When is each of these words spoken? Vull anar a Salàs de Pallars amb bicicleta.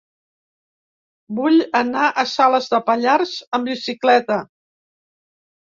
Vull 1.41 1.59
anar 1.81 2.07
a 2.09 2.25
Salàs 2.33 2.73
de 2.75 2.81
Pallars 2.89 3.39
amb 3.61 3.73
bicicleta. 3.73 4.41